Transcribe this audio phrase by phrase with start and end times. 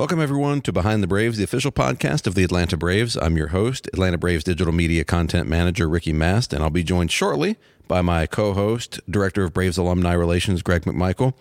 [0.00, 3.18] Welcome, everyone, to Behind the Braves, the official podcast of the Atlanta Braves.
[3.18, 7.12] I'm your host, Atlanta Braves digital media content manager, Ricky Mast, and I'll be joined
[7.12, 7.58] shortly
[7.90, 11.34] by my co host, Director of Braves Alumni Relations, Greg McMichael.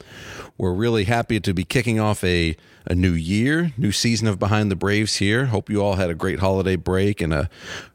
[0.57, 2.57] We're really happy to be kicking off a,
[2.87, 5.45] a new year, new season of Behind the Braves here.
[5.45, 7.45] Hope you all had a great holiday break and uh,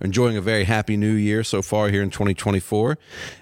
[0.00, 2.96] enjoying a very happy new year so far here in 2024.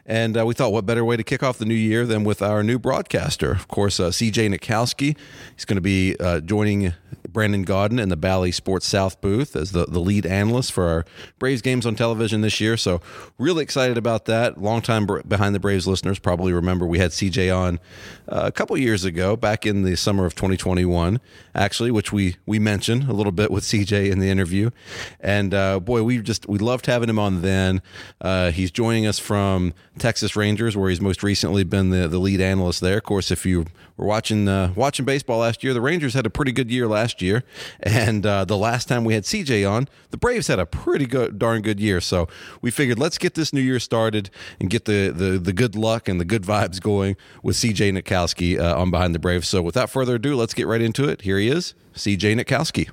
[0.06, 2.40] And uh, we thought, what better way to kick off the new year than with
[2.40, 3.52] our new broadcaster?
[3.52, 5.14] Of course, uh, CJ Nitkowski.
[5.54, 6.94] He's going to be uh, joining
[7.32, 11.04] Brandon Gaudin in the Bally Sports South booth as the, the lead analyst for our
[11.38, 12.76] Braves games on television this year.
[12.76, 13.00] So,
[13.38, 14.60] really excited about that.
[14.60, 17.80] Longtime Behind the Braves listeners probably remember we had CJ on
[18.28, 21.20] uh, a couple years ago, back in the summer of 2021,
[21.54, 24.70] actually, which we, we mentioned a little bit with CJ in the interview.
[25.20, 27.82] And uh, boy, we just we loved having him on then.
[28.20, 32.40] Uh, he's joining us from Texas Rangers, where he's most recently been the, the lead
[32.40, 32.98] analyst there.
[32.98, 33.66] Of course, if you
[34.02, 37.44] watching uh, watching baseball last year, the Rangers had a pretty good year last year,
[37.80, 41.38] and uh, the last time we had CJ on, the Braves had a pretty good,
[41.38, 42.00] darn good year.
[42.00, 42.28] So
[42.60, 46.08] we figured let's get this new year started and get the the, the good luck
[46.08, 49.48] and the good vibes going with CJ Nitkowski uh, on Behind the Braves.
[49.48, 51.22] So without further ado, let's get right into it.
[51.22, 52.90] Here he is, CJ Nitkowski.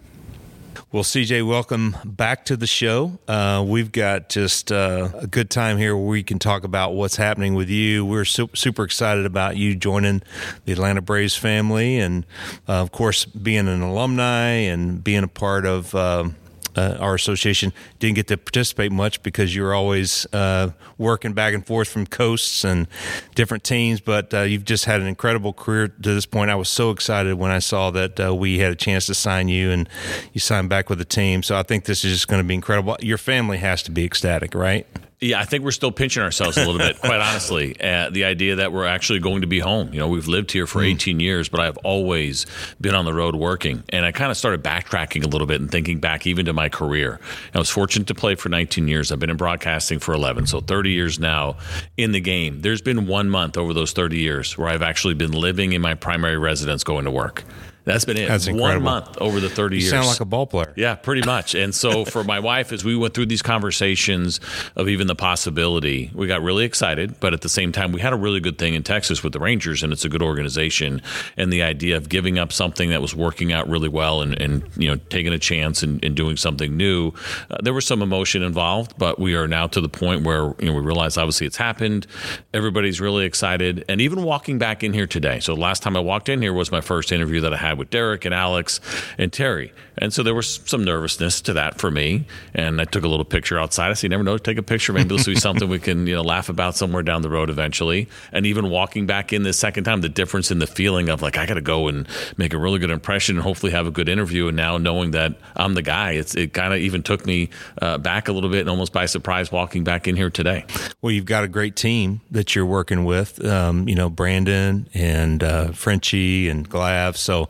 [0.92, 3.20] Well, CJ, welcome back to the show.
[3.28, 7.16] Uh, we've got just uh, a good time here where we can talk about what's
[7.16, 8.04] happening with you.
[8.04, 10.24] We're su- super excited about you joining
[10.66, 12.26] the Atlanta Braves family, and
[12.68, 16.36] uh, of course, being an alumni and being a part of um,
[16.80, 21.66] uh, our association didn't get to participate much because you're always uh, working back and
[21.66, 22.88] forth from coasts and
[23.36, 24.00] different teams.
[24.00, 26.50] But uh, you've just had an incredible career to this point.
[26.50, 29.50] I was so excited when I saw that uh, we had a chance to sign
[29.50, 29.90] you and
[30.34, 31.44] you signed back with the team.
[31.44, 32.96] So I think this is just going to be incredible.
[33.02, 34.88] Your family has to be ecstatic, right?
[35.22, 37.80] Yeah, I think we're still pinching ourselves a little bit, quite honestly.
[37.80, 39.94] Uh, the idea that we're actually going to be home.
[39.94, 40.92] You know, we've lived here for mm.
[40.94, 42.46] 18 years, but I've always
[42.80, 43.84] been on the road working.
[43.90, 46.70] And I kind of started backtracking a little bit and thinking back even to my
[46.70, 47.20] career.
[47.54, 49.12] I was fortunate to play for 19 years.
[49.12, 51.58] I've been in broadcasting for 11, so 30 years now
[51.98, 52.62] in the game.
[52.62, 55.96] There's been one month over those 30 years where I've actually been living in my
[55.96, 57.44] primary residence going to work.
[57.90, 58.28] That's been it.
[58.28, 58.86] That's incredible.
[58.86, 59.92] One month over the 30 you years.
[59.92, 60.74] sound like a ball player.
[60.76, 61.56] Yeah, pretty much.
[61.56, 64.40] And so for my wife, as we went through these conversations
[64.76, 67.20] of even the possibility, we got really excited.
[67.20, 69.40] But at the same time, we had a really good thing in Texas with the
[69.40, 71.02] Rangers, and it's a good organization.
[71.36, 74.64] And the idea of giving up something that was working out really well and, and
[74.78, 77.12] you know, taking a chance and, and doing something new,
[77.50, 78.94] uh, there was some emotion involved.
[78.98, 82.06] But we are now to the point where you know, we realize obviously it's happened.
[82.54, 83.84] Everybody's really excited.
[83.90, 85.40] And even walking back in here today.
[85.40, 87.90] So last time I walked in here was my first interview that I had with
[87.90, 88.80] Derek and Alex
[89.18, 89.74] and Terry.
[90.00, 92.26] And so there was some nervousness to that for me.
[92.54, 93.92] And I took a little picture outside.
[93.92, 94.94] I said, you never know, take a picture.
[94.94, 97.50] Maybe this will be something we can, you know, laugh about somewhere down the road
[97.50, 98.08] eventually.
[98.32, 101.38] And even walking back in the second time, the difference in the feeling of like,
[101.38, 102.08] I got to go and
[102.38, 104.48] make a really good impression and hopefully have a good interview.
[104.48, 107.50] And now knowing that I'm the guy, it's, it kind of even took me
[107.82, 110.66] uh, back a little bit and almost by surprise walking back in here today.
[111.02, 115.44] Well, you've got a great team that you're working with, um, you know, Brandon and
[115.44, 117.18] uh, Frenchie and Glav.
[117.18, 117.50] So,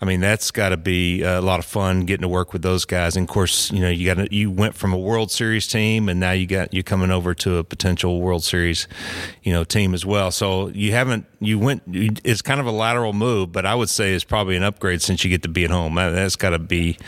[0.00, 2.62] I mean, that's got to be uh, a lot of fun getting to work with
[2.62, 3.16] those guys.
[3.16, 6.20] And of course, you know, you got you went from a World Series team, and
[6.20, 8.88] now you got you coming over to a potential World Series,
[9.42, 10.30] you know, team as well.
[10.30, 11.82] So you haven't you went.
[11.86, 15.24] It's kind of a lateral move, but I would say it's probably an upgrade since
[15.24, 15.94] you get to be at home.
[15.94, 16.98] That's got to be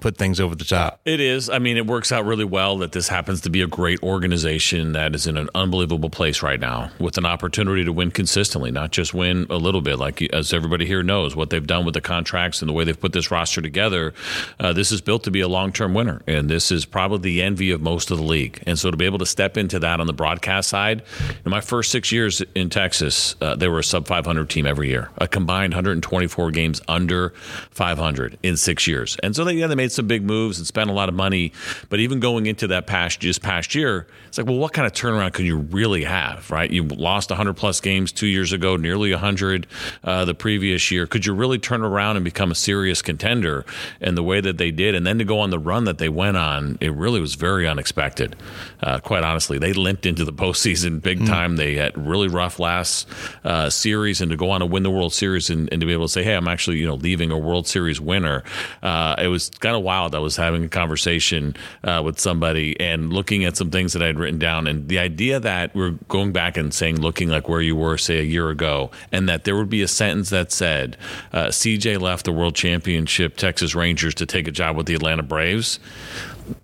[0.00, 1.00] put things over the top.
[1.04, 1.48] It is.
[1.48, 4.92] I mean, it works out really well that this happens to be a great organization
[4.92, 8.90] that is in an unbelievable place right now with an opportunity to win consistently, not
[8.90, 9.98] just win a little bit.
[9.98, 12.98] Like as everybody here knows, what they've done with the contracts and the way they've
[12.98, 14.14] put this roster together,
[14.58, 16.22] uh, this is built to be a long term winner.
[16.26, 18.62] And this is probably the envy of most of the league.
[18.66, 21.02] And so to be able to step into that on the broadcast side,
[21.44, 24.88] in my first six years in Texas, uh, they were a sub 500 team every
[24.88, 27.30] year, a combined 124 games under
[27.70, 29.16] 500 in six years.
[29.22, 31.52] And so they, yeah, they made some big moves and spent a lot of money.
[31.88, 34.92] But even going into that past just past year, it's like, well, what kind of
[34.92, 36.70] turnaround can you really have, right?
[36.70, 39.66] You lost 100 plus games two years ago, nearly 100
[40.04, 41.06] uh, the previous year.
[41.06, 43.66] Could you really turn around and become a serious contender
[44.00, 46.08] and the way that they did, and then to go on the run that they
[46.08, 48.36] went on, it really was very unexpected.
[48.82, 51.26] Uh, quite honestly, they limped into the postseason big mm.
[51.26, 51.56] time.
[51.56, 53.08] They had really rough last
[53.44, 55.92] uh, series, and to go on and win the World Series and, and, to be
[55.92, 58.44] able to say, "Hey, I'm actually you know leaving a World Series winner,"
[58.82, 60.14] uh, it was kind of wild.
[60.14, 64.06] I was having a conversation uh, with somebody and looking at some things that I
[64.06, 67.60] had written down, and the idea that we're going back and saying, looking like where
[67.60, 70.96] you were, say a year ago, and that there would be a sentence that said,
[71.32, 74.94] uh, "CJ left." left the World Championship Texas Rangers to take a job with the
[74.94, 75.80] Atlanta Braves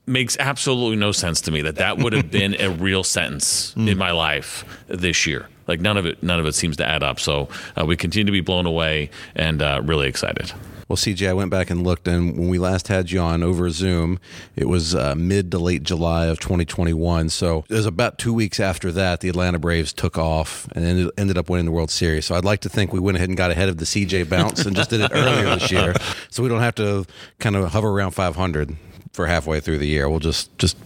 [0.07, 3.89] makes absolutely no sense to me that that would have been a real sentence mm.
[3.89, 5.49] in my life this year.
[5.69, 7.21] Like none of it, none of it seems to add up.
[7.21, 7.49] So
[7.79, 10.53] uh, we continue to be blown away and uh, really excited.
[10.89, 13.69] Well, CJ, I went back and looked, and when we last had you on over
[13.69, 14.19] Zoom,
[14.57, 17.29] it was uh, mid to late July of 2021.
[17.29, 21.11] So it was about two weeks after that the Atlanta Braves took off and ended,
[21.19, 22.25] ended up winning the World Series.
[22.25, 24.65] So I'd like to think we went ahead and got ahead of the CJ bounce
[24.65, 25.95] and just did it earlier this year,
[26.31, 27.05] so we don't have to
[27.39, 28.75] kind of hover around 500
[29.13, 30.09] for halfway through the year.
[30.09, 30.79] We'll just just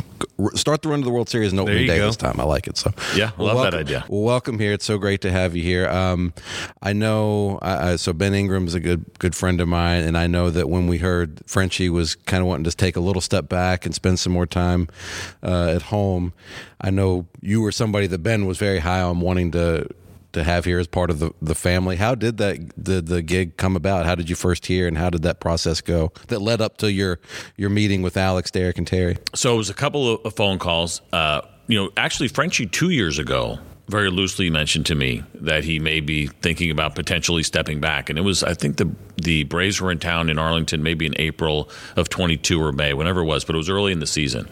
[0.54, 2.06] start the run to the World Series and opening day go.
[2.06, 2.38] this time.
[2.38, 2.76] I like it.
[2.76, 4.04] So yeah, well, love welcome, that idea.
[4.08, 4.72] Well, welcome here.
[4.72, 5.88] It's so great to have you here.
[5.88, 6.32] Um,
[6.82, 7.58] I know.
[7.58, 10.68] Uh, so Ben Ingram is a good good friend of mine, and I know that
[10.68, 13.94] when we heard Frenchie was kind of wanting to take a little step back and
[13.94, 14.88] spend some more time
[15.42, 16.32] uh, at home,
[16.80, 19.88] I know you were somebody that Ben was very high on wanting to
[20.32, 21.96] to have here as part of the, the family.
[21.96, 24.06] How did that the the gig come about?
[24.06, 26.92] How did you first hear, and how did that process go that led up to
[26.92, 27.20] your
[27.56, 29.16] your meeting with Alex, Derek, and Terry?
[29.34, 31.02] So it was a couple of phone calls.
[31.12, 33.58] Uh, you know, actually, Frenchie two years ago
[33.92, 38.10] very loosely mentioned to me that he may be thinking about potentially stepping back.
[38.10, 41.14] And it was, I think the the Braves were in town in Arlington maybe in
[41.16, 44.48] April of 22 or May, whenever it was, but it was early in the season.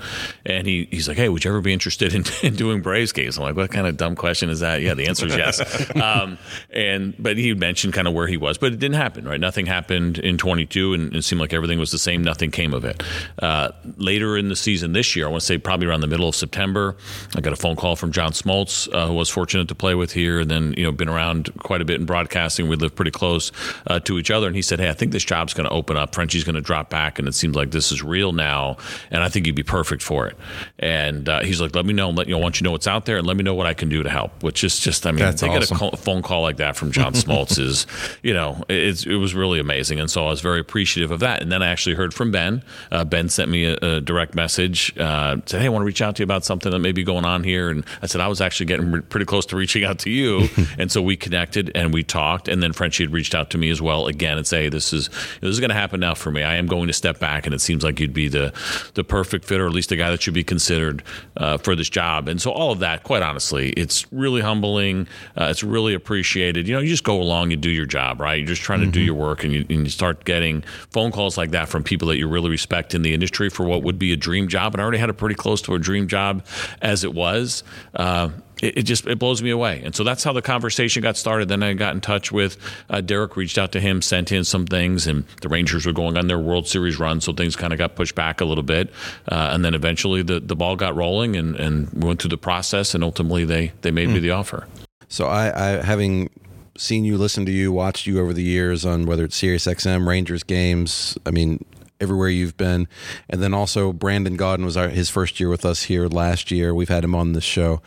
[0.46, 3.36] And he, he's like, hey, would you ever be interested in, in doing Braves games?
[3.36, 4.82] I'm like, what kind of dumb question is that?
[4.82, 5.90] Yeah, the answer is yes.
[5.96, 6.38] um,
[6.70, 9.40] and But he mentioned kind of where he was, but it didn't happen, right?
[9.40, 12.22] Nothing happened in 22 and it seemed like everything was the same.
[12.22, 13.02] Nothing came of it.
[13.40, 16.28] Uh, later in the season this year, I want to say probably around the middle
[16.28, 16.96] of September,
[17.36, 20.12] I got a phone call from John Smoltz, uh, who was fortunate to play with
[20.12, 22.68] here and then, you know, been around quite a bit in broadcasting.
[22.68, 23.52] We live pretty close
[23.86, 24.46] uh, to each other.
[24.46, 26.14] And he said, Hey, I think this job's going to open up.
[26.14, 28.76] Frenchie's going to drop back, and it seems like this is real now.
[29.10, 30.36] And I think you'd be perfect for it.
[30.78, 32.10] And uh, he's like, Let me know.
[32.10, 33.88] Let you know, you know what's out there, and let me know what I can
[33.88, 34.42] do to help.
[34.42, 35.78] Which is just, I mean, That's they awesome.
[35.78, 37.86] get a phone call like that from John Smoltz is,
[38.22, 40.00] you know, it was really amazing.
[40.00, 41.42] And so I was very appreciative of that.
[41.42, 42.62] And then I actually heard from Ben.
[42.90, 46.02] Uh, ben sent me a, a direct message, uh, said, Hey, I want to reach
[46.02, 47.70] out to you about something that may be going on here.
[47.70, 50.48] And I said, I was actually getting pretty close to reaching out to you.
[50.78, 52.48] and so we connected and we talked.
[52.48, 55.08] And then Frenchie had reached out to me as well again and say, This is
[55.40, 56.42] this is going to happen now for me.
[56.42, 58.52] I am going to step back, and it seems like you'd be the
[58.94, 61.02] the perfect fit, or at least the guy that should be considered
[61.36, 62.28] uh, for this job.
[62.28, 65.06] And so all of that, quite honestly, it's really humbling.
[65.36, 66.68] Uh, it's really appreciated.
[66.68, 68.38] You know, you just go along, you do your job, right?
[68.38, 68.90] You're just trying mm-hmm.
[68.90, 69.06] to do mm-hmm.
[69.06, 72.18] your work, and you, and you start getting phone calls like that from people that
[72.18, 74.74] you really respect in the industry for what would be a dream job.
[74.74, 76.44] And I already had a pretty close to a dream job
[76.80, 77.62] as it was.
[77.94, 78.30] Uh,
[78.62, 79.82] it, it, just it blows me away.
[79.84, 81.48] And so that's how the conversation got started.
[81.48, 82.56] Then I got in touch with
[82.88, 86.16] uh, Derek, reached out to him, sent in some things, and the Rangers were going
[86.16, 88.90] on their World Series run, so things kind of got pushed back a little bit.
[89.28, 92.38] Uh, and then eventually the, the ball got rolling, and, and we went through the
[92.38, 94.14] process, and ultimately they they made mm.
[94.14, 94.24] me hmm.
[94.24, 94.66] the offer.
[95.08, 96.30] So I, I having
[96.76, 100.06] seen you, listened to you, watched you over the years on whether it's Sirius XM,
[100.06, 101.18] Rangers games.
[101.26, 101.64] I mean,
[102.00, 102.88] everywhere you've been.
[103.28, 106.74] And then also Brandon Gaudin was our, his first year with us here last year.
[106.74, 107.82] We've had him on the show,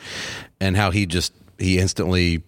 [0.60, 2.44] and how he just he instantly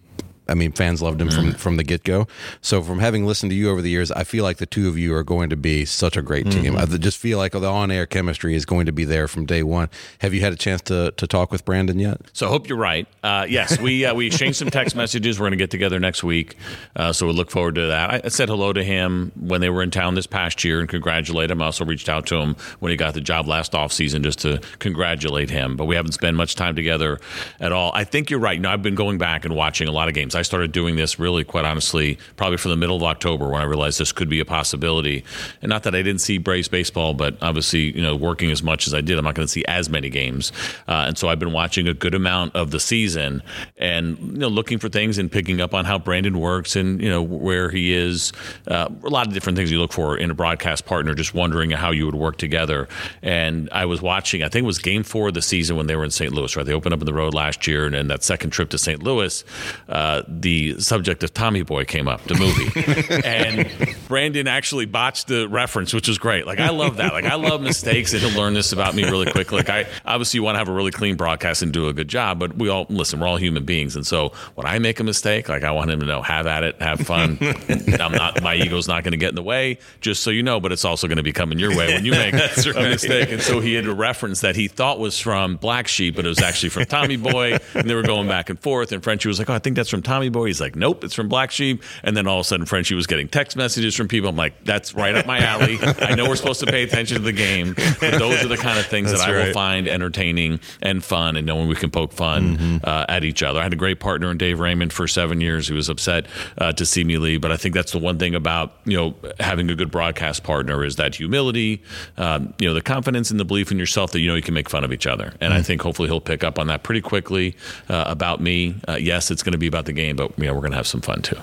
[0.48, 1.56] I mean, fans loved him from mm.
[1.56, 2.26] from the get go.
[2.60, 4.98] So, from having listened to you over the years, I feel like the two of
[4.98, 6.74] you are going to be such a great team.
[6.74, 6.94] Mm-hmm.
[6.94, 9.62] I just feel like the on air chemistry is going to be there from day
[9.62, 9.88] one.
[10.20, 12.20] Have you had a chance to to talk with Brandon yet?
[12.32, 13.06] So, I hope you're right.
[13.22, 15.40] Uh, yes, we uh, we exchanged some text messages.
[15.40, 16.56] We're going to get together next week,
[16.94, 18.24] uh, so we look forward to that.
[18.24, 21.50] I said hello to him when they were in town this past year and congratulate
[21.50, 21.60] him.
[21.60, 24.38] I also reached out to him when he got the job last off season just
[24.40, 25.76] to congratulate him.
[25.76, 27.18] But we haven't spent much time together
[27.58, 27.90] at all.
[27.94, 28.56] I think you're right.
[28.56, 30.35] You know, I've been going back and watching a lot of games.
[30.36, 33.64] I started doing this really, quite honestly, probably from the middle of October when I
[33.64, 35.24] realized this could be a possibility.
[35.62, 38.86] And not that I didn't see Braves baseball, but obviously, you know, working as much
[38.86, 40.52] as I did, I'm not going to see as many games.
[40.86, 43.42] Uh, and so I've been watching a good amount of the season
[43.78, 47.08] and, you know, looking for things and picking up on how Brandon works and, you
[47.08, 48.32] know, where he is.
[48.68, 51.70] Uh, a lot of different things you look for in a broadcast partner, just wondering
[51.70, 52.88] how you would work together.
[53.22, 55.96] And I was watching, I think it was game four of the season when they
[55.96, 56.32] were in St.
[56.32, 56.66] Louis, right?
[56.66, 57.86] They opened up in the road last year.
[57.86, 59.02] And then that second trip to St.
[59.02, 59.44] Louis,
[59.88, 63.68] uh, the subject of Tommy Boy came up, the movie, and
[64.08, 66.46] Brandon actually botched the reference, which was great.
[66.46, 67.12] Like I love that.
[67.12, 69.52] Like I love mistakes, and he'll learn this about me really quick.
[69.52, 72.08] Like I obviously you want to have a really clean broadcast and do a good
[72.08, 73.20] job, but we all listen.
[73.20, 76.00] We're all human beings, and so when I make a mistake, like I want him
[76.00, 77.38] to know, have at it, have fun.
[78.00, 80.60] I'm not my ego's not going to get in the way, just so you know.
[80.60, 82.66] But it's also going to be coming your way when you make right.
[82.66, 83.30] a mistake.
[83.30, 86.28] And so he had a reference that he thought was from Black Sheep, but it
[86.28, 88.92] was actually from Tommy Boy, and they were going back and forth.
[88.92, 91.14] And Frenchie was like, "Oh, I think that's from Tommy Boy." He's like, "Nope." it's
[91.14, 91.82] from Black Sheep.
[92.02, 94.28] And then all of a sudden, Frenchie was getting text messages from people.
[94.28, 95.78] I'm like, that's right up my alley.
[95.80, 98.78] I know we're supposed to pay attention to the game, but those are the kind
[98.78, 99.46] of things that I right.
[99.46, 102.76] will find entertaining and fun, and knowing we can poke fun mm-hmm.
[102.84, 103.60] uh, at each other.
[103.60, 105.68] I had a great partner in Dave Raymond for seven years.
[105.68, 106.26] He was upset
[106.58, 109.14] uh, to see me leave, but I think that's the one thing about you know
[109.40, 111.82] having a good broadcast partner is that humility,
[112.16, 114.54] um, you know, the confidence and the belief in yourself that you know you can
[114.54, 115.32] make fun of each other.
[115.40, 115.60] And mm-hmm.
[115.60, 117.56] I think hopefully he'll pick up on that pretty quickly
[117.88, 118.74] uh, about me.
[118.88, 120.76] Uh, yes, it's going to be about the game, but you know we're going to
[120.76, 121.36] have some fun too.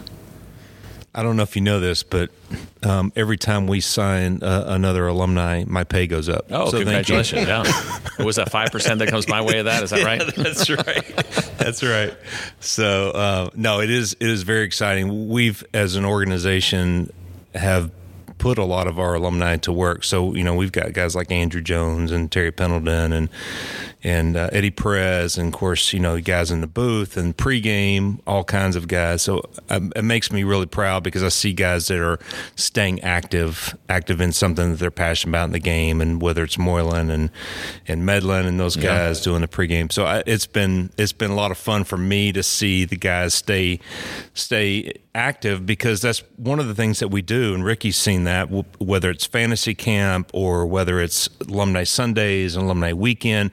[1.15, 2.32] I don't know if you know this, but
[2.82, 6.48] um, every time we sign uh, another alumni, my pay goes up.
[6.50, 7.15] Oh, So thank you.
[7.15, 7.48] congratulations!
[7.48, 7.63] yeah,
[8.15, 9.84] what was that five percent that comes my way of that?
[9.84, 10.24] Is that right?
[10.36, 11.58] That's right.
[11.60, 12.15] That's right.
[12.62, 15.29] So uh, no, it is it is very exciting.
[15.29, 17.13] We've as an organization
[17.53, 17.91] have
[18.39, 20.03] put a lot of our alumni to work.
[20.03, 23.29] So you know we've got guys like Andruw Jones and Terry Pendleton and
[24.03, 27.36] and uh, Eddie Perez and of course you know the guys in the booth and
[27.36, 29.22] pregame, all kinds of guys.
[29.22, 32.19] So um, it makes me really proud because I see guys that are
[32.55, 36.57] staying active, active in something that they're passionate about in the game, and whether it's
[36.57, 37.29] Moylan and
[37.88, 39.91] and Medlen and those guys doing the pregame.
[39.91, 42.98] So I, it's been it's been a lot of fun for me to see the
[42.98, 43.79] guys stay
[44.33, 48.50] stay active because that's one of the things that we do, and Ricky's seen that
[48.79, 53.51] whether it's fantasy camp or whether it's alumni Sundays and alumni weekend,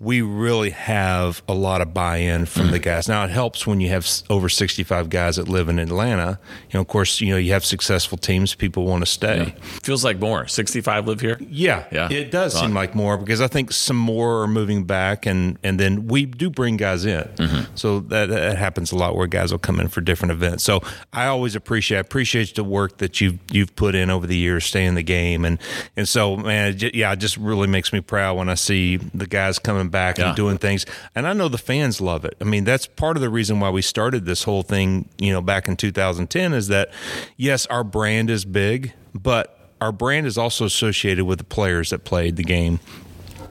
[0.00, 3.08] we really have a lot of buy-in from the guys.
[3.08, 6.38] Now it helps when you have over sixty-five guys that live in Atlanta.
[6.70, 9.54] You know, of course, you know you have successful teams, people want to stay.
[9.82, 10.46] Feels like more.
[10.46, 11.38] Sixty-five live here.
[11.40, 12.10] Yeah, Yeah.
[12.10, 15.78] it does seem like more because I think some more are moving back, and and
[15.78, 17.24] then we do bring guys in.
[17.36, 17.74] Mm-hmm.
[17.74, 20.64] So that, that happens a lot where guys will come in for different events.
[20.64, 20.80] So
[21.12, 24.64] I always appreciate I appreciate the work that you've you've put in over the years,
[24.64, 25.58] staying in the game, and
[25.96, 29.26] and so man, it yeah, it just really makes me proud when I see the
[29.26, 30.28] guys coming back Yeah.
[30.28, 32.34] and doing things, and I know the fans love it.
[32.40, 35.42] I mean, that's part of the reason why we started this whole thing, you know,
[35.42, 36.88] back in 2010, is that
[37.36, 42.04] yes, our brand is big, but our brand is also associated with the players that
[42.04, 42.80] played the game.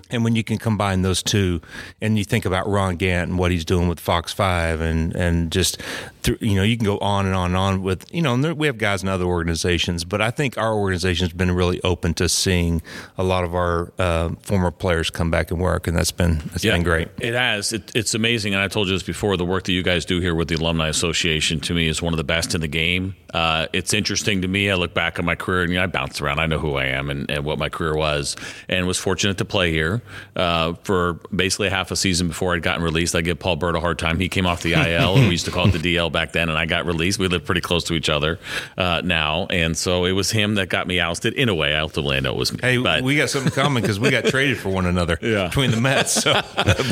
[0.09, 1.61] And when you can combine those two,
[2.01, 5.51] and you think about Ron Gant and what he's doing with Fox Five, and and
[5.51, 5.81] just
[6.27, 8.43] through, you know, you can go on and on and on with you know, and
[8.43, 12.13] there, we have guys in other organizations, but I think our organization's been really open
[12.15, 12.81] to seeing
[13.17, 16.63] a lot of our uh, former players come back and work, and that's been that's
[16.63, 17.07] been great.
[17.19, 17.71] It has.
[17.71, 18.53] It, it's amazing.
[18.53, 19.37] And I told you this before.
[19.37, 22.13] The work that you guys do here with the Alumni Association to me is one
[22.13, 23.15] of the best in the game.
[23.33, 24.69] Uh, it's interesting to me.
[24.69, 26.39] I look back on my career and you know, I bounce around.
[26.39, 28.35] I know who I am and, and what my career was,
[28.67, 30.01] and was fortunate to play here
[30.35, 33.15] uh, for basically half a season before I'd gotten released.
[33.15, 34.19] I give Paul Byrd a hard time.
[34.19, 36.49] He came off the IL, and we used to call it the DL back then,
[36.49, 37.19] and I got released.
[37.19, 38.39] We live pretty close to each other
[38.75, 41.35] uh, now, and so it was him that got me ousted.
[41.35, 42.57] In a way, I ultimately know it was me.
[42.59, 45.47] Hey, but, we got something in common because we got traded for one another Yeah.
[45.47, 46.13] between the Mets.
[46.23, 46.33] So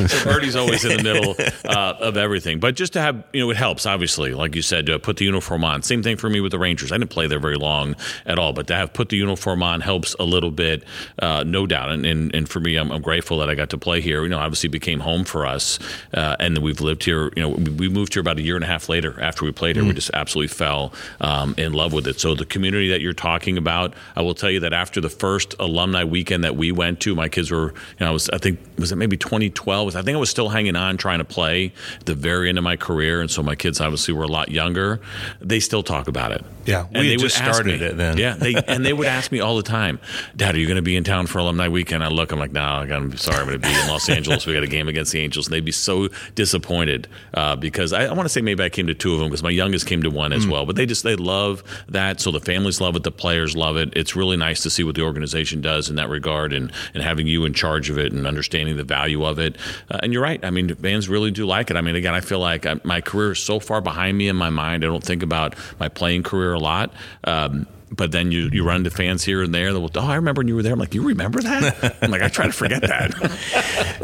[0.07, 2.59] so Birdie's always in the middle uh, of everything.
[2.59, 5.25] But just to have, you know, it helps, obviously, like you said, to put the
[5.25, 5.81] uniform on.
[5.81, 6.91] Same thing for me with the Rangers.
[6.91, 7.95] I didn't play there very long
[8.27, 10.83] at all, but to have put the uniform on helps a little bit,
[11.19, 11.89] uh, no doubt.
[11.89, 14.21] And, and, and for me, I'm, I'm grateful that I got to play here.
[14.21, 15.79] You know, obviously became home for us.
[16.13, 18.63] Uh, and then we've lived here, you know, we moved here about a year and
[18.63, 19.85] a half later after we played here.
[19.85, 22.19] We just absolutely fell um, in love with it.
[22.19, 25.55] So the community that you're talking about, I will tell you that after the first
[25.59, 28.59] alumni weekend that we went to, my kids were, you know, I was, I think,
[28.77, 29.95] was it maybe 2012?
[29.95, 32.63] I think I was still hanging on trying to play at the very end of
[32.63, 33.21] my career.
[33.21, 34.99] And so my kids obviously were a lot younger.
[35.41, 36.43] They still talk about it.
[36.65, 38.17] Yeah, we they just started me- it then.
[38.17, 39.99] Yeah, they and they would ask me all the time,
[40.35, 42.03] Dad, are you going to be in town for alumni weekend?
[42.03, 44.45] I look, I'm like, No, I'm sorry, I'm going to be in Los Angeles.
[44.45, 48.05] We got a game against the Angels, and they'd be so disappointed uh, because I,
[48.05, 50.03] I want to say maybe I came to two of them because my youngest came
[50.03, 50.37] to one Mm.
[50.37, 50.65] as well.
[50.65, 53.93] But they just they love that, so the families love it, the players love it.
[53.95, 57.27] It's really nice to see what the organization does in that regard, and and having
[57.27, 59.55] you in charge of it and understanding the value of it.
[59.91, 60.43] Uh, and you're right.
[60.43, 61.77] I mean, fans really do like it.
[61.77, 64.35] I mean, again, I feel like I, my career is so far behind me in
[64.35, 64.83] my mind.
[64.83, 66.91] I don't think about my playing career a lot.
[67.23, 69.71] Um, but then you, you run into fans here and there.
[69.71, 70.73] They'll, oh, I remember when you were there.
[70.73, 71.97] I'm like, you remember that?
[72.01, 73.11] I'm like, I try to forget that.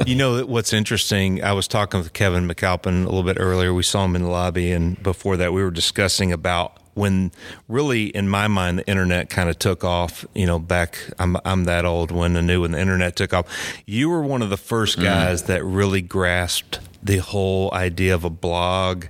[0.08, 1.44] You know what's interesting?
[1.44, 3.74] I was talking with Kevin McAlpin a little bit earlier.
[3.74, 7.32] We saw him in the lobby, and before that, we were discussing about when,
[7.68, 10.26] really, in my mind, the internet kind of took off.
[10.34, 13.46] You know, back I'm I'm that old when the new when the internet took off.
[13.86, 18.30] You were one of the first guys that really grasped the whole idea of a
[18.30, 19.06] blog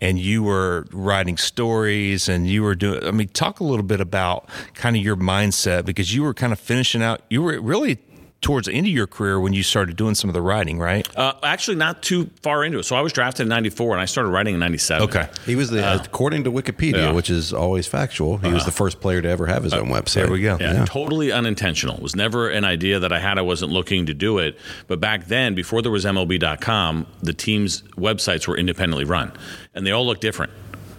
[0.00, 4.00] and you were writing stories and you were doing I mean talk a little bit
[4.00, 7.98] about kind of your mindset because you were kind of finishing out you were really
[8.40, 11.08] towards the end of your career when you started doing some of the writing, right?
[11.16, 12.84] Uh, actually, not too far into it.
[12.84, 15.08] So I was drafted in '94, and I started writing in '97.
[15.08, 15.28] Okay.
[15.44, 17.12] He was the, uh, according to Wikipedia, yeah.
[17.12, 18.38] which is always factual.
[18.38, 20.14] He was uh, the first player to ever have his uh, own website.
[20.14, 20.56] there we go.
[20.60, 21.96] Yeah, totally unintentional.
[21.96, 23.38] It was never an idea that I had.
[23.38, 24.58] I wasn't looking to do it.
[24.86, 29.32] But back then, before there was MLB.com, the teams' websites were independently run,
[29.74, 30.52] and they all looked different.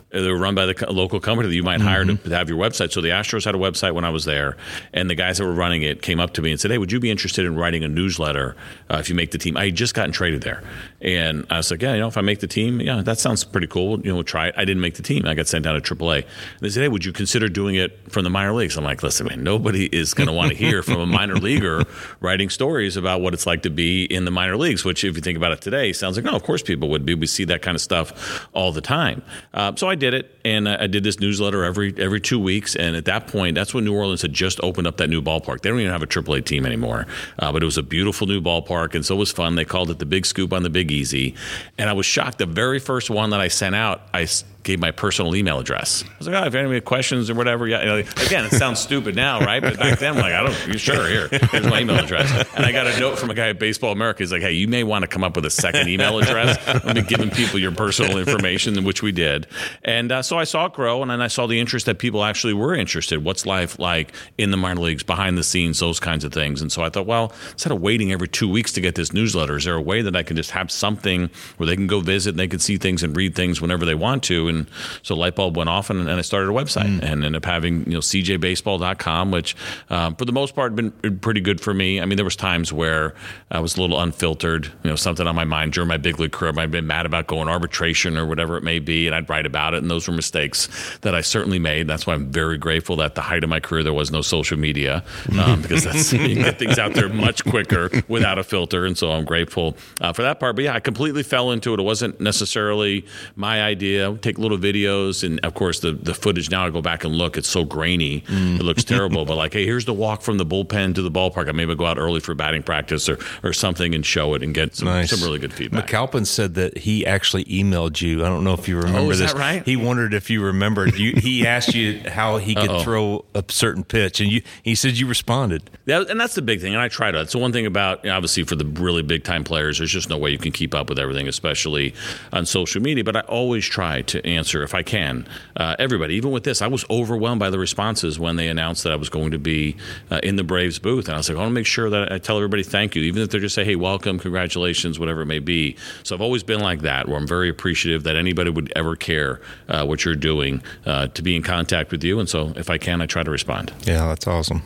[0.10, 2.58] They were run by the local company that you might hire to, to have your
[2.58, 2.94] website.
[2.94, 4.56] So the Astros had a website when I was there,
[4.94, 6.94] and the guys that were running it came up to me and said, "Hey, would
[6.94, 8.56] you be interested in writing a newsletter
[8.90, 10.64] uh, if you make the team?" I had just gotten traded there,
[11.02, 13.44] and I was like, "Yeah, you know, if I make the team, yeah, that sounds
[13.44, 14.00] pretty cool.
[14.00, 15.26] You know, we'll try it." I didn't make the team.
[15.26, 16.20] I got sent down to AAA.
[16.20, 16.26] And
[16.62, 19.28] they said, "Hey, would you consider doing it from the minor leagues?" I'm like, "Listen,
[19.28, 21.84] man, nobody is going to want to hear from a minor leaguer
[22.22, 25.22] writing stories about what it's like to be in the minor leagues." Which, if you
[25.22, 27.62] think about it today, sounds like, "No, of course people would be." We see that
[27.62, 29.22] kind of stuff all the time.
[29.54, 32.76] Uh, so I did it, and I did this newsletter every every two weeks.
[32.76, 35.62] And at that point, that's when New Orleans had just opened up that new ballpark.
[35.62, 37.06] They don't even have a AAA team anymore,
[37.40, 39.56] uh, but it was a beautiful new ballpark, and so it was fun.
[39.56, 41.36] They called it the Big Scoop on the Big Easy,
[41.78, 42.38] and I was shocked.
[42.38, 44.28] The very first one that I sent out, I
[44.64, 46.04] gave my personal email address.
[46.04, 47.80] I was like, oh, if any questions or whatever, yeah.
[47.80, 49.62] You know, again, it sounds stupid now, right?
[49.62, 52.30] But back then, like, I don't, you sure, here, here's my email address.
[52.56, 54.20] And I got a note from a guy at Baseball America.
[54.20, 56.58] He's like, hey, you may want to come up with a second email address.
[56.68, 59.48] I've been giving people your personal information, which we did.
[59.84, 62.24] And uh, so I saw it grow, and then I saw the interest that people
[62.24, 63.24] actually were interested.
[63.24, 66.62] What's life like in the minor leagues, behind the scenes, those kinds of things.
[66.62, 69.56] And so I thought, well, instead of waiting every two weeks to get this newsletter,
[69.56, 72.32] is there a way that I can just have something where they can go visit
[72.32, 74.48] and they can see things and read things whenever they want to?
[74.48, 74.57] And
[75.04, 77.04] so light bulb went off and, and I started a website mm.
[77.04, 79.56] and ended up having, you know, cjbaseball.com, which
[79.90, 82.00] um, for the most part been pretty good for me.
[82.00, 83.14] I mean, there was times where
[83.52, 86.32] I was a little unfiltered, you know, something on my mind during my big league
[86.32, 86.52] career.
[86.52, 89.30] I might have been mad about going arbitration or whatever it may be, and I'd
[89.30, 89.82] write about it.
[89.82, 90.70] And those were mistakes
[91.02, 91.88] that I certainly made.
[91.88, 94.22] That's why I'm very grateful that at the height of my career, there was no
[94.22, 95.04] social media
[95.40, 98.86] um, because that's, you can get things out there much quicker without a filter.
[98.86, 100.56] And so I'm grateful uh, for that part.
[100.56, 101.80] But yeah, I completely fell into it.
[101.80, 104.16] It wasn't necessarily my idea.
[104.18, 107.38] take little videos and of course the the footage now I go back and look,
[107.38, 108.60] it's so grainy, mm.
[108.60, 109.26] it looks terrible.
[109.26, 111.50] but like, hey, here's the walk from the bullpen to the ballpark.
[111.50, 114.54] I maybe go out early for batting practice or or something and show it and
[114.54, 115.10] get some, nice.
[115.10, 115.88] some really good feedback.
[115.88, 118.26] McAlpin said that he actually emailed you.
[118.26, 119.34] I don't know if you remember oh, this.
[119.34, 119.64] right?
[119.66, 120.96] He wondered if you remembered.
[120.98, 122.84] You, he asked you how he could Uh-oh.
[122.84, 125.70] throw a certain pitch, and you he said you responded.
[125.86, 126.74] Yeah, and that's the big thing.
[126.74, 127.22] And I try to.
[127.22, 129.92] It's the one thing about you know, obviously for the really big time players, there's
[129.92, 131.94] just no way you can keep up with everything, especially
[132.34, 133.04] on social media.
[133.04, 136.16] But I always try to answer if I can uh, everybody.
[136.16, 139.10] Even with this, I was overwhelmed by the responses when they announced that I was
[139.10, 139.76] going to be
[140.12, 142.12] uh, in the Braves booth, and I was like, I want to make sure that
[142.12, 145.28] I tell everybody thank you, even if they're just say, "Hey, welcome, congratulations," whatever it
[145.28, 145.76] may be.
[146.04, 149.42] So I've always been like that, where I'm very appreciative that anybody would ever care
[149.68, 152.78] uh, what you're doing uh, to be in contact with you, and so if I
[152.78, 153.74] can, I try to respond.
[153.84, 154.62] Yeah, that's awesome.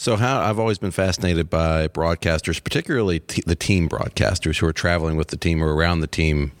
[0.00, 4.72] So, how I've always been fascinated by broadcasters, particularly t- the team broadcasters who are
[4.72, 6.52] traveling with the team or around the team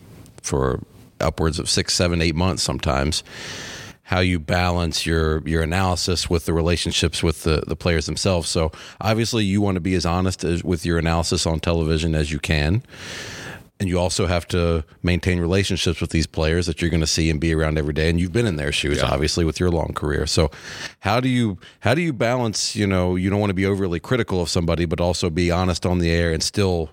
[0.42, 0.80] for
[1.20, 3.22] upwards of six, seven, eight months sometimes.
[4.02, 8.48] How you balance your your analysis with the relationships with the, the players themselves.
[8.48, 12.32] So obviously, you want to be as honest as, with your analysis on television as
[12.32, 12.82] you can,
[13.78, 17.30] and you also have to maintain relationships with these players that you're going to see
[17.30, 18.10] and be around every day.
[18.10, 19.10] And you've been in their shoes, yeah.
[19.10, 20.26] obviously, with your long career.
[20.26, 20.50] So
[21.00, 22.76] how do you how do you balance?
[22.76, 25.86] You know, you don't want to be overly critical of somebody, but also be honest
[25.86, 26.90] on the air and still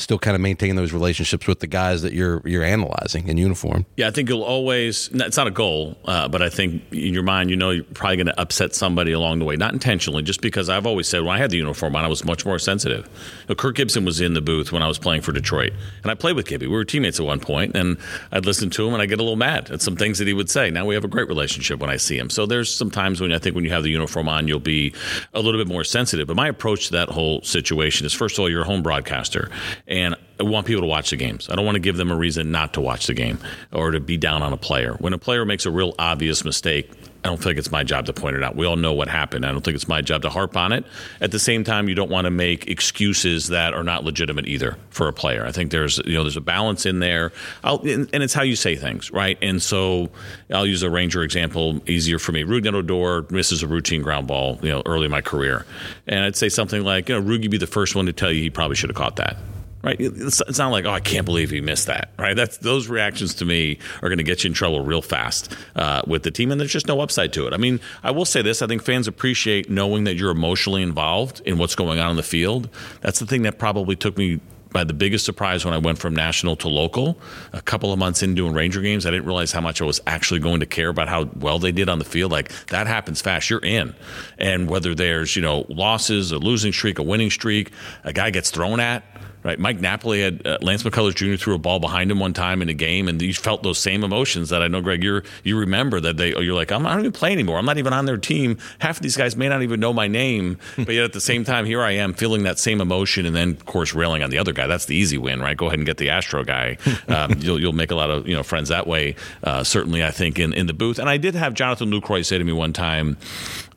[0.00, 3.86] still kind of maintain those relationships with the guys that you're you're analyzing in uniform.
[3.96, 5.08] Yeah, I think you'll always.
[5.12, 8.16] It's not a goal, uh, but I think in your mind, you know, you're probably
[8.16, 11.36] going to upset somebody along the way, not intentionally, just because I've always said when
[11.36, 13.06] I had the uniform on, I was much more sensitive.
[13.06, 16.10] You know, Kirk Gibson was in the booth when I was playing for Detroit, and
[16.10, 16.66] I played with Gibby.
[16.66, 17.98] We were teammates at one point, and
[18.32, 20.32] I'd listen to him, and I get a little mad at some things that he
[20.32, 20.70] would say.
[20.70, 22.30] Now we have a great relationship when I see him.
[22.30, 24.94] So there's some times when I think when you have the uniform on, you'll be
[25.34, 26.26] a little bit more sensitive.
[26.26, 29.50] But my approach to that whole situation is, first of all, you're a home broadcaster,
[29.90, 31.50] and I want people to watch the games.
[31.50, 33.38] I don't want to give them a reason not to watch the game
[33.72, 34.94] or to be down on a player.
[34.94, 36.90] When a player makes a real obvious mistake,
[37.22, 38.56] I don't think it's my job to point it out.
[38.56, 39.44] We all know what happened.
[39.44, 40.86] I don't think it's my job to harp on it.
[41.20, 44.78] At the same time, you don't want to make excuses that are not legitimate either
[44.88, 45.44] for a player.
[45.44, 48.56] I think there's you know there's a balance in there, I'll, and, it's how you
[48.56, 49.36] say things, right?
[49.42, 50.08] And so
[50.50, 52.44] I'll use a Ranger example, easier for me.
[52.44, 55.66] Rougned Odor misses a routine ground ball, you know, early in my career,
[56.06, 58.40] and I'd say something like, you know, Rugi be the first one to tell you
[58.40, 59.36] he probably should have caught that
[59.82, 59.96] right?
[59.98, 62.36] It's, not like, oh, I can't believe he missed that, right?
[62.36, 66.02] That's those reactions to me are going to get you in trouble real fast uh,
[66.06, 67.52] with the team, and there's just no upside to it.
[67.54, 71.40] I mean, I will say this: I think fans appreciate knowing that you're emotionally involved
[71.44, 72.68] in what's going on in the field.
[73.00, 74.40] That's the thing that probably took me.
[74.72, 77.18] By the biggest surprise when I went from national to local,
[77.52, 80.00] a couple of months into doing Ranger games, I didn't realize how much I was
[80.06, 82.30] actually going to care about how well they did on the field.
[82.30, 83.50] Like that happens fast.
[83.50, 83.96] You're in,
[84.38, 87.72] and whether there's you know losses, a losing streak, a winning streak,
[88.04, 89.02] a guy gets thrown at,
[89.42, 89.58] right?
[89.58, 91.36] Mike Napoli had uh, Lance McCullers Jr.
[91.36, 94.04] threw a ball behind him one time in a game, and you felt those same
[94.04, 95.02] emotions that I know, Greg.
[95.02, 97.58] You you remember that they you're like, I'm not even playing anymore.
[97.58, 98.58] I'm not even on their team.
[98.78, 101.44] Half of these guys may not even know my name, but yet at the same
[101.44, 104.38] time, here I am feeling that same emotion, and then of course railing on the
[104.38, 104.66] other guy.
[104.66, 105.56] That's the easy win, right?
[105.56, 106.76] Go ahead and get the Astro guy.
[107.08, 109.16] Um, you'll you'll make a lot of you know friends that way.
[109.42, 112.38] Uh, certainly, I think in in the booth, and I did have Jonathan Lucroy say
[112.38, 113.16] to me one time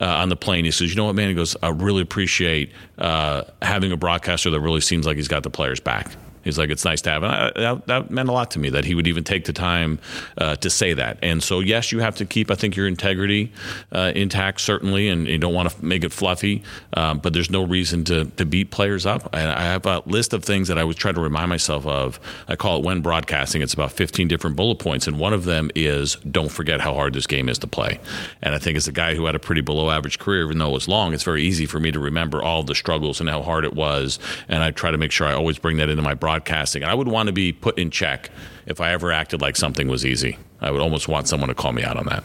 [0.02, 0.66] uh, on the plane.
[0.66, 4.50] He says, "You know what, man?" He goes, "I really appreciate uh, having a broadcaster
[4.50, 7.24] that really seems like he's got the players back." He's like, it's nice to have.
[7.24, 9.54] And I, that, that, meant a lot to me that he would even take the
[9.54, 10.00] time
[10.38, 11.18] uh, to say that.
[11.22, 13.52] And so, yes, you have to keep, I think, your integrity
[13.92, 17.64] uh, intact, certainly, and you don't want to make it fluffy, um, but there's no
[17.64, 19.34] reason to, to beat players up.
[19.34, 22.20] And I have a list of things that I would try to remind myself of.
[22.48, 25.08] I call it when broadcasting, it's about 15 different bullet points.
[25.08, 28.00] And one of them is don't forget how hard this game is to play.
[28.42, 30.70] And I think as a guy who had a pretty below average career, even though
[30.70, 33.42] it was long, it's very easy for me to remember all the struggles and how
[33.42, 34.20] hard it was.
[34.48, 36.82] And I try to make sure I always bring that into my broadcasting.
[36.84, 38.30] And I would want to be put in check
[38.66, 40.38] if I ever acted like something was easy.
[40.62, 42.24] I would almost want someone to call me out on that.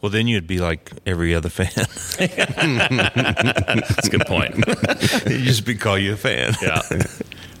[0.00, 1.70] Well, then you'd be like every other fan.
[2.18, 4.56] That's a good point.
[5.26, 6.54] you just be call you a fan.
[6.62, 6.82] Yeah.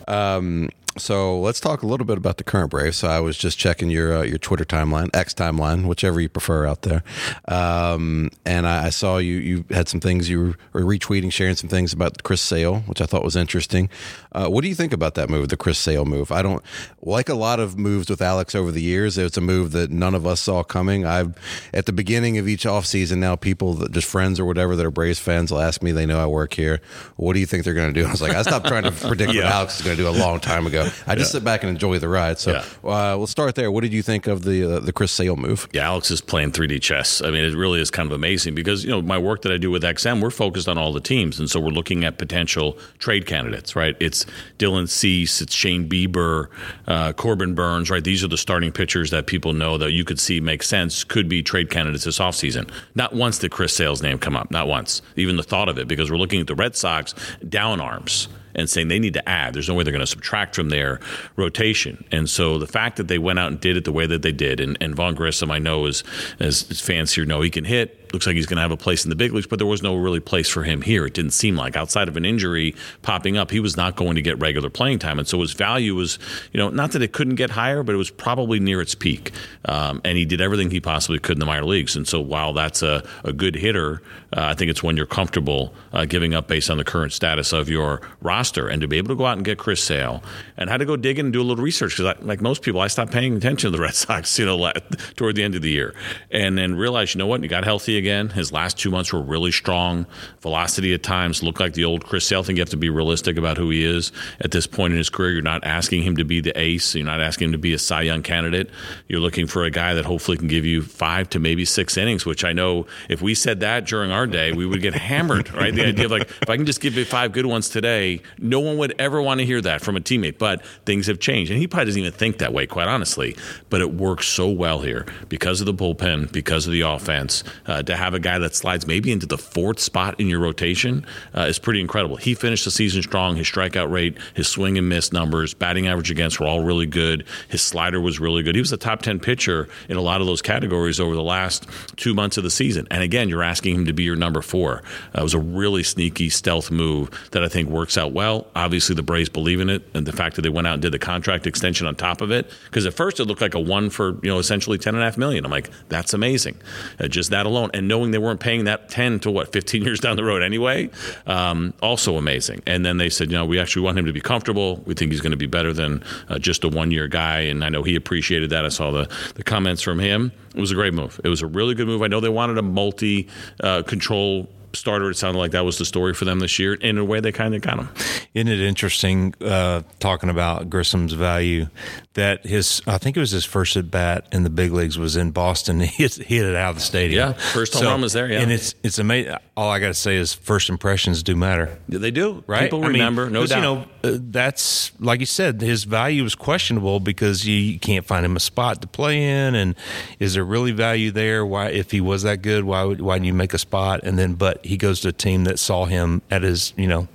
[0.08, 2.96] Um, so let's talk a little bit about the current Braves.
[2.96, 6.66] So I was just checking your uh, your Twitter timeline, X timeline, whichever you prefer
[6.66, 7.02] out there,
[7.48, 11.68] um, and I, I, saw you you had some things you were retweeting, sharing some
[11.68, 13.88] things about Chris Sale, which I thought was interesting.
[14.32, 16.30] Uh, what do you think about that move, the Chris Sale move?
[16.32, 16.62] I don't
[17.02, 19.16] like a lot of moves with Alex over the years.
[19.18, 21.04] It's a move that none of us saw coming.
[21.04, 21.34] I've
[21.72, 24.90] at the beginning of each offseason now, people that just friends or whatever that are
[24.90, 25.92] Braves fans will ask me.
[25.92, 26.80] They know I work here.
[27.16, 28.06] What do you think they're going to do?
[28.06, 29.44] I was like, I stopped trying to predict yeah.
[29.44, 30.85] what Alex is going to do a long time ago.
[31.06, 32.38] I just sit back and enjoy the ride.
[32.38, 32.52] So
[32.84, 33.70] uh, we'll start there.
[33.70, 35.68] What did you think of the uh, the Chris Sale move?
[35.72, 37.22] Yeah, Alex is playing 3D chess.
[37.22, 39.58] I mean, it really is kind of amazing because you know my work that I
[39.58, 42.78] do with XM, we're focused on all the teams, and so we're looking at potential
[42.98, 43.76] trade candidates.
[43.76, 43.96] Right?
[44.00, 44.26] It's
[44.58, 46.48] Dylan Cease, it's Shane Bieber,
[46.86, 47.90] uh, Corbin Burnes.
[47.90, 48.04] Right?
[48.04, 51.28] These are the starting pitchers that people know that you could see make sense could
[51.28, 52.70] be trade candidates this offseason.
[52.94, 54.50] Not once did Chris Sale's name come up.
[54.50, 55.02] Not once.
[55.16, 57.14] Even the thought of it because we're looking at the Red Sox
[57.48, 59.54] down arms and saying they need to add.
[59.54, 60.98] There's no way they're going to subtract from their
[61.36, 62.04] rotation.
[62.10, 64.32] And so the fact that they went out and did it the way that they
[64.32, 66.02] did, and, and Vaughn Grissom, I know, is,
[66.40, 69.04] as fans here know, he can hit looks like he's going to have a place
[69.04, 71.06] in the big leagues, but there was no really place for him here.
[71.06, 74.22] It didn't seem like outside of an injury popping up, he was not going to
[74.22, 76.18] get regular playing time, and so his value was,
[76.52, 79.32] you know, not that it couldn't get higher, but it was probably near its peak.
[79.64, 81.96] Um, and he did everything he possibly could in the minor leagues.
[81.96, 84.02] And so while that's a, a good hitter,
[84.36, 87.52] uh, I think it's when you're comfortable uh, giving up based on the current status
[87.52, 90.22] of your roster, and to be able to go out and get Chris Sale,
[90.56, 92.80] and had to go dig in and do a little research because, like most people,
[92.80, 94.72] I stopped paying attention to the Red Sox, you know,
[95.16, 95.94] toward the end of the year,
[96.30, 98.28] and then realized, you know what, he got healthy again.
[98.28, 100.06] His last two months were really strong.
[100.40, 102.40] Velocity at times looked like the old Chris Sale.
[102.40, 104.98] I think you have to be realistic about who he is at this point in
[104.98, 105.32] his career.
[105.32, 106.94] You're not asking him to be the ace.
[106.94, 108.70] You're not asking him to be a Cy Young candidate.
[109.08, 112.26] You're looking for a guy that hopefully can give you five to maybe six innings,
[112.26, 115.74] which I know if we said that during our day, we would get hammered, right?
[115.74, 118.60] The idea of like, if I can just give you five good ones today, no
[118.60, 120.38] one would ever want to hear that from a teammate.
[120.38, 121.50] But things have changed.
[121.50, 123.36] And he probably doesn't even think that way, quite honestly.
[123.70, 127.82] But it works so well here because of the bullpen, because of the offense, uh,
[127.86, 131.42] to have a guy that slides maybe into the fourth spot in your rotation uh,
[131.42, 132.16] is pretty incredible.
[132.16, 133.36] He finished the season strong.
[133.36, 137.24] His strikeout rate, his swing and miss numbers, batting average against were all really good.
[137.48, 138.54] His slider was really good.
[138.54, 141.66] He was a top 10 pitcher in a lot of those categories over the last
[141.96, 142.86] two months of the season.
[142.90, 144.82] And again, you're asking him to be your number four.
[145.14, 148.46] Uh, it was a really sneaky stealth move that I think works out well.
[148.54, 150.92] Obviously, the Braves believe in it, and the fact that they went out and did
[150.92, 153.90] the contract extension on top of it, because at first it looked like a one
[153.90, 155.44] for you know essentially ten and a half million.
[155.44, 156.56] I'm like, that's amazing,
[157.00, 160.00] uh, just that alone, and knowing they weren't paying that 10 to what 15 years
[160.00, 160.88] down the road anyway
[161.26, 162.62] um, also amazing.
[162.66, 164.82] And then they said you know we actually want him to be comfortable.
[164.86, 167.40] We think he's going to be better than uh, just a one year guy.
[167.40, 168.64] And i know he appreciated that.
[168.64, 170.32] I saw the, the comments from him.
[170.54, 171.20] It was a great move.
[171.22, 172.02] It was a really good move.
[172.02, 173.28] I know they wanted a multi
[173.60, 175.10] uh, control starter.
[175.10, 176.74] It sounded like that was the story for them this year.
[176.74, 177.88] In a way, they kind of got him.
[178.34, 181.68] Isn't it interesting uh, talking about Grissom's value?
[182.14, 185.16] That his, I think it was his first at bat in the big leagues was
[185.16, 185.80] in Boston.
[185.86, 187.30] He hit, hit it out of the stadium.
[187.30, 188.28] Yeah, first home so, run was there.
[188.28, 189.36] Yeah, and it's it's amazing.
[189.56, 191.78] All I got to say is first impressions do matter.
[191.88, 192.42] Yeah, they do.
[192.46, 192.62] Right?
[192.62, 193.22] People remember.
[193.22, 193.56] I mean, no doubt.
[193.56, 195.60] You know, uh, that's like you said.
[195.60, 199.54] His value is questionable because you, you can't find him a spot to play in,
[199.54, 199.74] and
[200.18, 201.44] is there really value there?
[201.46, 204.00] Why, if he was that good, why would why didn't you make a spot?
[204.02, 207.08] And then, but he goes to a team that saw him at his, you know,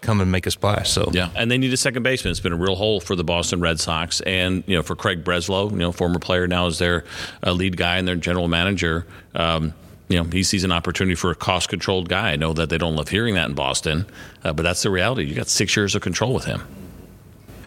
[0.00, 0.90] come and make a splash.
[0.90, 2.30] So yeah, and they need a second baseman.
[2.30, 5.24] It's been a real hole for the Boston Red Sox, and you know, for Craig
[5.24, 7.04] Breslow, you know, former player now is their
[7.44, 9.06] uh, lead guy and their general manager.
[9.34, 9.74] Um,
[10.08, 12.32] you know, he sees an opportunity for a cost controlled guy.
[12.32, 14.06] I know that they don't love hearing that in Boston,
[14.44, 15.24] uh, but that's the reality.
[15.24, 16.62] You got six years of control with him.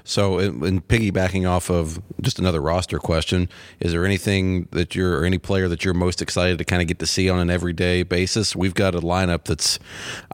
[0.08, 3.50] So, in, in, piggybacking off of just another roster question,
[3.82, 6.88] is there anything that you're or any player that you're most excited to kind of
[6.88, 8.56] get to see on an everyday basis?
[8.56, 9.80] We've got a lineup that's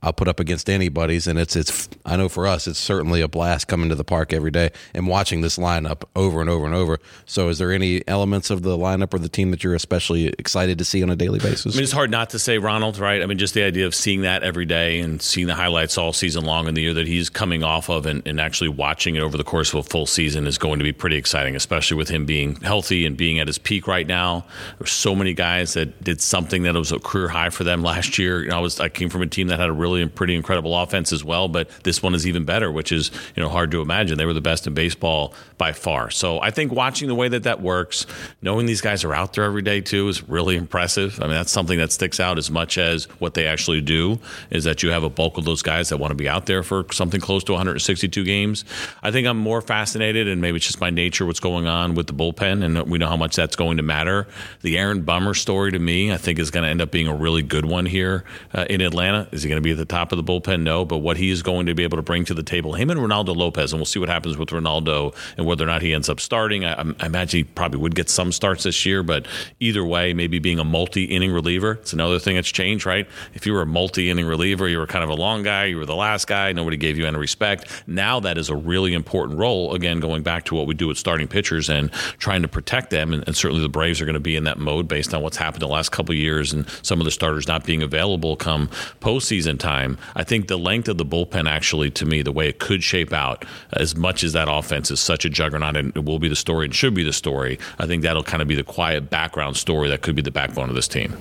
[0.03, 3.27] I'll put up against anybody's, and it's it's I know for us it's certainly a
[3.27, 6.75] blast coming to the park every day and watching this lineup over and over and
[6.75, 6.99] over.
[7.25, 10.77] So, is there any elements of the lineup or the team that you're especially excited
[10.77, 11.73] to see on a daily basis?
[11.73, 13.23] I mean, it's hard not to say Ronald, right?
[13.23, 16.13] I mean, just the idea of seeing that every day and seeing the highlights all
[16.13, 19.21] season long in the year that he's coming off of, and, and actually watching it
[19.21, 22.09] over the course course a full season is going to be pretty exciting, especially with
[22.09, 24.45] him being healthy and being at his peak right now.
[24.77, 28.17] There's so many guys that did something that was a career high for them last
[28.17, 28.43] year.
[28.43, 30.75] You know, I was I came from a team that had a really pretty incredible
[30.77, 33.81] offense as well, but this one is even better, which is you know hard to
[33.81, 34.17] imagine.
[34.17, 36.09] They were the best in baseball by far.
[36.09, 38.05] So I think watching the way that that works,
[38.41, 41.19] knowing these guys are out there every day too, is really impressive.
[41.19, 44.19] I mean, that's something that sticks out as much as what they actually do.
[44.49, 46.63] Is that you have a bulk of those guys that want to be out there
[46.63, 48.65] for something close to 162 games.
[49.01, 52.07] I think I'm more fascinated, and maybe it's just my nature, what's going on with
[52.07, 54.27] the bullpen, and we know how much that's going to matter.
[54.61, 57.15] The Aaron Bummer story to me, I think, is going to end up being a
[57.15, 59.27] really good one here uh, in Atlanta.
[59.31, 60.63] Is he going to be at the top of the bullpen?
[60.63, 62.89] No, but what he is going to be able to bring to the table, him
[62.89, 65.93] and Reynaldo Lopez, and we'll see what happens with Reynaldo and whether or not he
[65.93, 66.65] ends up starting.
[66.65, 69.27] I, I imagine he probably would get some starts this year, but
[69.59, 73.07] either way, maybe being a multi-inning reliever, it's another thing that's changed, right?
[73.33, 75.85] If you were a multi-inning reliever, you were kind of a long guy, you were
[75.85, 77.83] the last guy, nobody gave you any respect.
[77.87, 79.42] Now that is a really important role.
[79.43, 83.13] Again, going back to what we do with starting pitchers and trying to protect them,
[83.13, 85.37] and, and certainly the Braves are going to be in that mode based on what's
[85.37, 88.67] happened the last couple years and some of the starters not being available come
[89.01, 89.97] postseason time.
[90.15, 93.11] I think the length of the bullpen actually, to me, the way it could shape
[93.11, 96.35] out, as much as that offense is such a juggernaut and it will be the
[96.35, 99.57] story and should be the story, I think that'll kind of be the quiet background
[99.57, 101.17] story that could be the backbone of this team.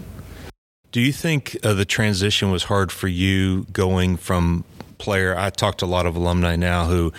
[0.93, 4.65] Do you think uh, the transition was hard for you going from
[5.03, 5.37] player?
[5.37, 7.13] I talked to a lot of alumni now who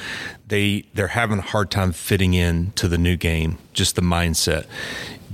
[0.47, 4.65] they they're having a hard time fitting in to the new game, just the mindset.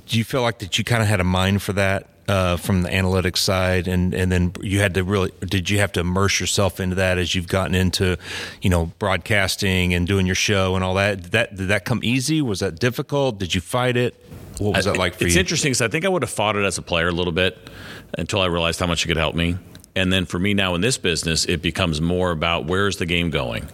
[0.08, 2.82] Do you feel like that you kind of had a mind for that uh, from
[2.82, 6.40] the analytics side, and and then you had to really did you have to immerse
[6.40, 8.18] yourself into that as you've gotten into,
[8.62, 11.22] you know, broadcasting and doing your show and all that?
[11.22, 12.42] Did that did that come easy?
[12.42, 13.38] Was that difficult?
[13.40, 14.16] Did you fight it?
[14.58, 15.40] What was that like for it's you?
[15.40, 17.32] It's interesting because I think I would have fought it as a player a little
[17.32, 17.70] bit
[18.18, 19.58] until I realized how much it could help me.
[20.00, 23.32] And then for me now in this business, it becomes more about where's the game
[23.32, 23.68] going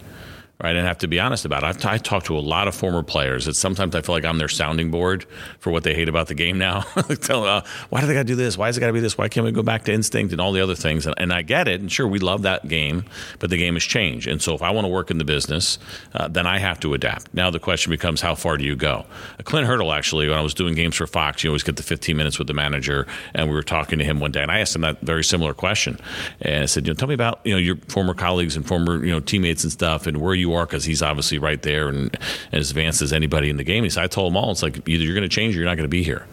[0.62, 0.74] right?
[0.74, 1.66] And I have to be honest about it.
[1.66, 4.24] I've t- I talked to a lot of former players that sometimes I feel like
[4.24, 5.26] I'm their sounding board
[5.58, 6.80] for what they hate about the game now.
[7.20, 8.56] Tell them, uh, why do they got to do this?
[8.56, 9.18] Why is it got to be this?
[9.18, 11.04] Why can't we go back to instinct and all the other things?
[11.04, 11.80] And, and, I get it.
[11.80, 13.04] And sure, we love that game,
[13.40, 14.26] but the game has changed.
[14.26, 15.78] And so if I want to work in the business,
[16.14, 17.34] uh, then I have to adapt.
[17.34, 19.04] Now the question becomes, how far do you go?
[19.38, 21.82] Uh, Clint Hurdle, actually, when I was doing games for Fox, you always get the
[21.82, 23.06] 15 minutes with the manager.
[23.34, 25.52] And we were talking to him one day, and I asked him that very similar
[25.52, 25.98] question.
[26.40, 29.04] And I said, you know, tell me about, you know, your former colleagues and former,
[29.04, 32.16] you know, teammates and stuff and where you are, because he's obviously right there and,
[32.52, 33.84] and as advanced as anybody in the game.
[33.84, 35.68] He said, I told them all, it's like either you're going to change or you're
[35.68, 36.26] not going to be here.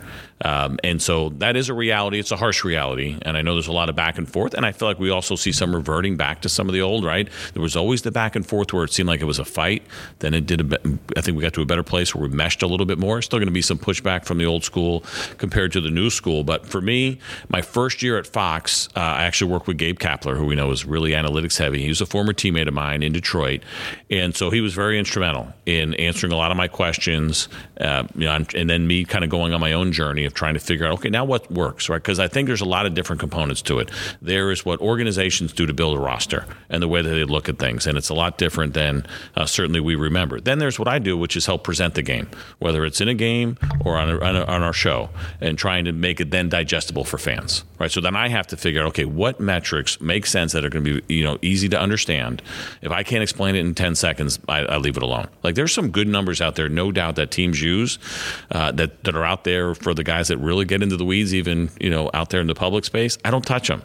[0.43, 2.19] Um, and so that is a reality.
[2.19, 3.17] It's a harsh reality.
[3.21, 4.53] And I know there's a lot of back and forth.
[4.53, 7.05] And I feel like we also see some reverting back to some of the old,
[7.05, 7.27] right?
[7.53, 9.83] There was always the back and forth where it seemed like it was a fight.
[10.19, 10.79] Then it did a
[11.15, 13.21] I think we got to a better place where we meshed a little bit more.
[13.21, 15.03] Still going to be some pushback from the old school
[15.37, 16.43] compared to the new school.
[16.43, 20.35] But for me, my first year at Fox, uh, I actually worked with Gabe Kapler,
[20.37, 21.81] who we know is really analytics heavy.
[21.81, 23.63] He was a former teammate of mine in Detroit.
[24.09, 27.47] And so he was very instrumental in answering a lot of my questions.
[27.79, 30.59] Uh, you know, and then me kind of going on my own journey trying to
[30.59, 32.01] figure out, okay, now what works, right?
[32.01, 33.89] Because I think there's a lot of different components to it.
[34.21, 37.49] There is what organizations do to build a roster and the way that they look
[37.49, 40.39] at things, and it's a lot different than uh, certainly we remember.
[40.39, 43.13] Then there's what I do, which is help present the game, whether it's in a
[43.13, 45.09] game or on, a, on, a, on our show,
[45.41, 47.91] and trying to make it then digestible for fans, right?
[47.91, 50.85] So then I have to figure out, okay, what metrics make sense that are going
[50.85, 52.41] to be, you know, easy to understand.
[52.81, 55.27] If I can't explain it in 10 seconds, I, I leave it alone.
[55.43, 57.99] Like there's some good numbers out there, no doubt, that teams use
[58.51, 61.33] uh, that, that are out there for the guys that really get into the weeds,
[61.33, 63.17] even you know out there in the public space.
[63.23, 63.83] I don't touch them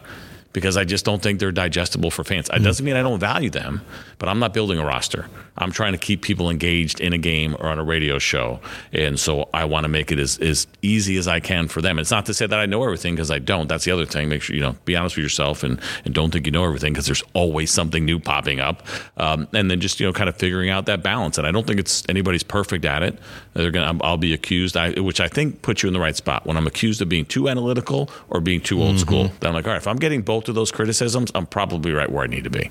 [0.53, 2.49] because I just don't think they're digestible for fans.
[2.49, 2.65] It mm-hmm.
[2.65, 3.83] doesn't mean I don't value them,
[4.19, 5.27] but I'm not building a roster.
[5.59, 8.61] I'm trying to keep people engaged in a game or on a radio show.
[8.93, 11.99] And so I want to make it as, as easy as I can for them.
[11.99, 13.69] It's not to say that I know everything because I don't.
[13.69, 14.29] That's the other thing.
[14.29, 16.93] Make sure, you know, be honest with yourself and, and don't think you know everything
[16.93, 18.87] because there's always something new popping up.
[19.17, 21.39] Um, and then just, you know, kind of figuring out that balance.
[21.39, 23.19] And I don't think it's anybody's perfect at it.
[23.55, 26.17] They're going to, I'll be accused, I, which I think puts you in the right
[26.17, 26.47] spot.
[26.47, 28.99] When I'm accused of being too analytical or being too old mm-hmm.
[28.99, 31.91] school, then I'm like, all right, if I'm getting both of those criticisms, I'm probably
[31.91, 32.71] right where I need to be.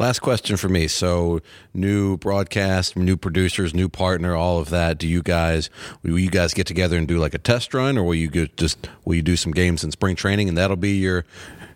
[0.00, 0.88] Last question for me.
[0.88, 1.40] So,
[1.74, 4.96] new broadcast, new producers, new partner, all of that.
[4.96, 5.68] Do you guys
[6.02, 8.88] will you guys get together and do like a test run, or will you just
[9.04, 11.26] will you do some games in spring training, and that'll be your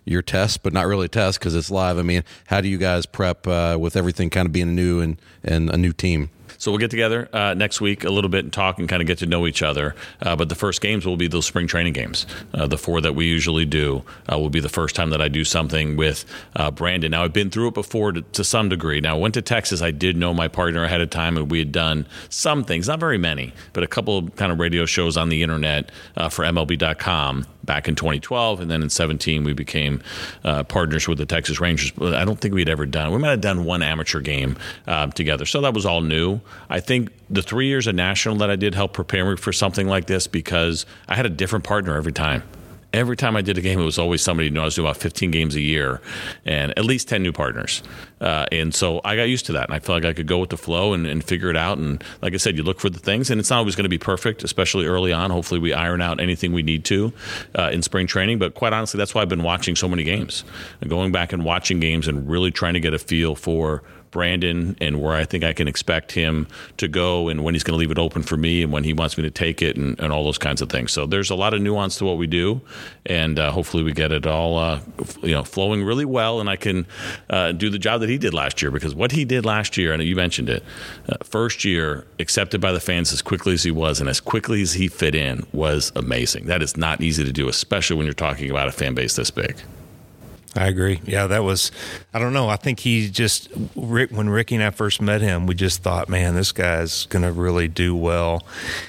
[0.06, 1.98] your test, but not really test because it's live.
[1.98, 5.20] I mean, how do you guys prep uh, with everything kind of being new and
[5.42, 6.30] and a new team?
[6.64, 9.06] So we'll get together uh, next week a little bit and talk and kind of
[9.06, 9.94] get to know each other.
[10.22, 12.24] Uh, but the first games will be those spring training games.
[12.54, 15.28] Uh, the four that we usually do uh, will be the first time that I
[15.28, 16.24] do something with
[16.56, 17.10] uh, Brandon.
[17.10, 18.98] Now, I've been through it before to, to, some degree.
[19.02, 19.82] Now, I went to Texas.
[19.82, 22.98] I did know my partner ahead of time, and we had done some things, not
[22.98, 26.46] very many, but a couple of kind of radio shows on the internet uh, for
[26.46, 30.02] MLB.com back in 2012, and then in 17 we became
[30.44, 31.90] uh, partners with the Texas Rangers.
[31.90, 33.12] But I don't think we'd ever done.
[33.12, 36.40] We might have done one amateur game uh, together, so that was all new.
[36.68, 39.88] I think the three years of national that I did helped prepare me for something
[39.88, 42.42] like this because I had a different partner every time
[42.94, 44.48] every time I did a game, it was always somebody.
[44.48, 46.00] You know, I was doing about 15 games a year,
[46.44, 47.82] and at least 10 new partners.
[48.20, 50.38] Uh, and so I got used to that, and I felt like I could go
[50.38, 51.78] with the flow and, and figure it out.
[51.78, 53.90] And like I said, you look for the things, and it's not always going to
[53.90, 55.30] be perfect, especially early on.
[55.30, 57.12] Hopefully, we iron out anything we need to
[57.58, 58.38] uh, in spring training.
[58.38, 60.44] But quite honestly, that's why I've been watching so many games,
[60.80, 63.82] and going back and watching games, and really trying to get a feel for
[64.14, 66.46] Brandon and where I think I can expect him
[66.76, 68.92] to go and when he's going to leave it open for me and when he
[68.92, 70.92] wants me to take it and, and all those kinds of things.
[70.92, 72.60] So there's a lot of nuance to what we do,
[73.04, 74.80] and uh, hopefully we get it all uh,
[75.20, 76.86] you know flowing really well, and I can
[77.28, 79.92] uh, do the job that he did last year because what he did last year,
[79.92, 80.62] and you mentioned it,
[81.08, 84.62] uh, first year accepted by the fans as quickly as he was and as quickly
[84.62, 86.46] as he fit in was amazing.
[86.46, 89.32] That is not easy to do, especially when you're talking about a fan base this
[89.32, 89.60] big.
[90.56, 91.00] I agree.
[91.04, 91.72] Yeah, that was.
[92.12, 92.48] I don't know.
[92.48, 96.08] I think he just Rick when Ricky and I first met him, we just thought,
[96.08, 98.46] man, this guy's going to really do well.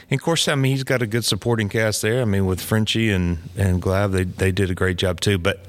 [0.09, 2.21] And of course, I mean, he's got a good supporting cast there.
[2.21, 5.39] I mean, with Frenchie and and Glav, they they did a great job too.
[5.39, 5.59] But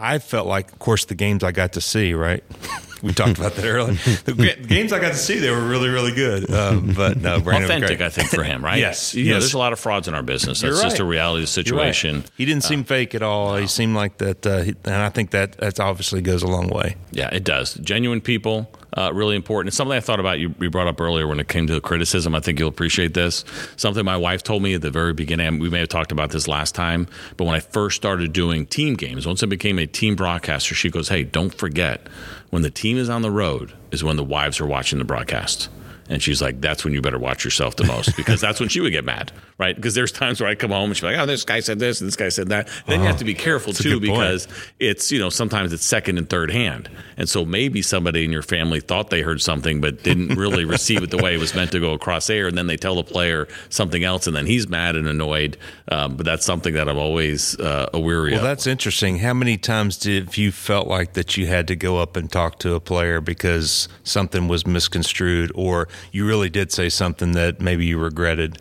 [0.00, 2.42] I felt like, of course, the games I got to see, right.
[3.02, 3.96] we talked about that earlier.
[4.24, 6.50] The games I got to see, they were really, really good.
[6.50, 8.78] Um, but no, Brandon authentic, I think, for him, right?
[8.78, 9.32] yes, you yes.
[9.32, 10.60] Know, there's a lot of frauds in our business.
[10.60, 12.16] That's You're just a reality of the situation.
[12.16, 12.30] Right.
[12.36, 13.52] He didn't seem uh, fake at all.
[13.52, 13.60] No.
[13.60, 16.68] He seemed like that, uh, he, and I think that that obviously goes a long
[16.68, 16.96] way.
[17.12, 17.74] Yeah, it does.
[17.74, 18.70] Genuine people.
[18.96, 19.68] Uh, really important.
[19.68, 21.80] It's something I thought about you, you brought up earlier when it came to the
[21.80, 22.34] criticism.
[22.34, 23.44] I think you'll appreciate this.
[23.76, 25.60] Something my wife told me at the very beginning.
[25.60, 28.94] We may have talked about this last time, but when I first started doing team
[28.94, 32.08] games, once I became a team broadcaster, she goes, "Hey, don't forget
[32.50, 35.68] when the team is on the road is when the wives are watching the broadcast."
[36.10, 38.80] And she's like, that's when you better watch yourself the most because that's when she
[38.80, 39.76] would get mad, right?
[39.76, 42.00] Because there's times where I come home and she's like, oh, this guy said this
[42.00, 42.68] and this guy said that.
[42.86, 44.48] Then oh, you have to be careful too because
[44.80, 46.90] it's, you know, sometimes it's second and third hand.
[47.16, 51.04] And so maybe somebody in your family thought they heard something but didn't really receive
[51.04, 52.48] it the way it was meant to go across air.
[52.48, 55.56] And then they tell the player something else and then he's mad and annoyed.
[55.92, 58.42] Um, but that's something that I'm always uh, weary well, of.
[58.42, 59.18] Well, that's interesting.
[59.18, 62.58] How many times did you felt like that you had to go up and talk
[62.60, 67.86] to a player because something was misconstrued or you really did say something that maybe
[67.86, 68.58] you regretted?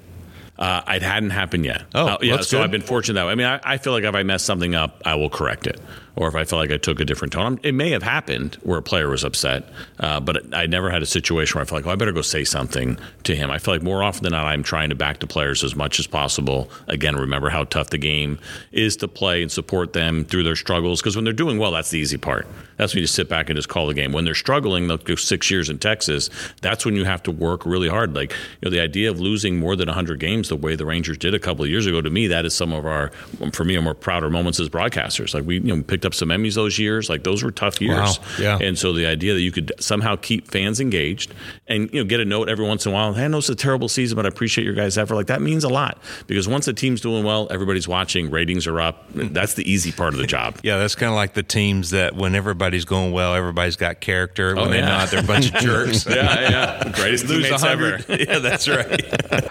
[0.58, 1.86] Uh, it hadn't happened yet.
[1.96, 2.42] Oh, uh, yeah.
[2.42, 2.66] So good.
[2.66, 3.32] I've been fortunate that way.
[3.32, 5.80] I mean, I, I, feel like if I mess something up, I will correct it.
[6.16, 8.80] Or if I felt like I took a different tone, it may have happened where
[8.80, 9.70] a player was upset,
[10.00, 12.22] uh, but I never had a situation where I felt like, oh, I better go
[12.22, 13.50] say something to him.
[13.50, 16.00] I feel like more often than not, I'm trying to back the players as much
[16.00, 16.70] as possible.
[16.88, 18.40] Again, remember how tough the game
[18.72, 21.02] is to play and support them through their struggles.
[21.02, 22.48] Because when they're doing well, that's the easy part.
[22.78, 24.12] That's when you sit back and just call the game.
[24.14, 26.30] When they're struggling, they'll go six years in Texas.
[26.62, 28.16] That's when you have to work really hard.
[28.16, 31.18] Like you know, the idea of losing more than 100 games the way the Rangers
[31.18, 32.02] did a couple of years ago.
[32.02, 33.10] To me, that is some of our,
[33.54, 35.34] for me, our more prouder moments as broadcasters.
[35.34, 37.10] Like we, you know, picked up some Emmys those years.
[37.10, 38.20] Like those were tough years.
[38.20, 38.26] Wow.
[38.40, 38.58] Yeah.
[38.62, 41.34] And so the idea that you could somehow keep fans engaged
[41.68, 43.50] and you know get a note every once in a while, hey, I know it's
[43.50, 45.16] a terrible season, but I appreciate your guys' effort.
[45.16, 48.80] Like that means a lot because once the team's doing well, everybody's watching, ratings are
[48.80, 49.06] up.
[49.14, 50.58] That's the easy part of the job.
[50.70, 54.56] Yeah, that's kind of like the teams that when everybody's going well, everybody's got character.
[54.56, 54.86] When Oh, they're yeah.
[54.86, 56.06] not, they're a bunch of jerks.
[56.06, 56.92] yeah, yeah.
[56.96, 58.00] Greatest Lose teammates ever.
[58.10, 59.04] yeah, that's right.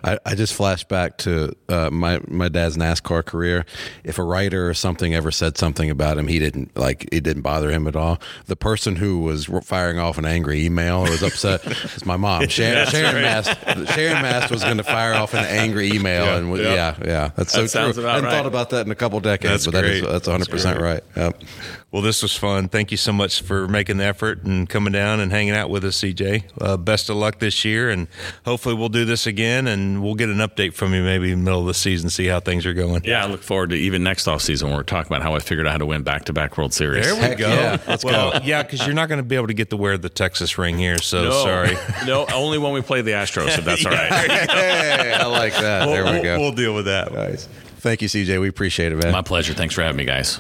[0.05, 3.65] I, I just flashed back to uh, my my dad's NASCAR career.
[4.05, 7.43] If a writer or something ever said something about him, he didn't like it didn't
[7.43, 8.19] bother him at all.
[8.47, 12.49] The person who was firing off an angry email or was upset was my mom.
[12.49, 13.23] Sharon, Sharon right.
[13.23, 13.49] Mast.
[13.95, 16.65] Sharon Mast was going to fire off an angry email, Yeah, and yeah.
[16.75, 18.07] yeah, yeah, that's so That sounds true.
[18.07, 18.33] I hadn't right.
[18.33, 21.03] thought about that in a couple decades, That's but that is that's 100 percent right.
[21.17, 21.43] Yep.
[21.91, 22.69] Well, this was fun.
[22.69, 25.87] Thank you so much for making the effort and coming down and hanging out with
[25.87, 26.45] us, CJ.
[26.61, 28.09] Uh, best of luck this year, and
[28.45, 31.45] hopefully we'll do this again, and we'll get an update from you maybe in the
[31.47, 33.05] middle of the season, see how things are going.
[33.05, 35.67] Yeah, I look forward to even next offseason when we're talking about how I figured
[35.67, 37.07] out how to win back to back World Series.
[37.07, 37.49] There we Heck go.
[37.49, 37.79] yeah.
[37.89, 38.41] Let's well, go.
[38.45, 40.77] yeah, because you're not going to be able to get to wear the Texas ring
[40.77, 41.75] here, so No, sorry.
[42.07, 44.11] no, only when we play the Astros, if that's all right.
[44.51, 45.87] Hey, I like that.
[45.87, 46.39] there we We'll- go.
[46.39, 47.15] We'll deal with that.
[47.15, 47.49] Nice.
[47.79, 48.39] Thank you, CJ.
[48.43, 49.11] We appreciate it, man.
[49.13, 49.55] My pleasure.
[49.55, 50.39] Thanks for having me, guys.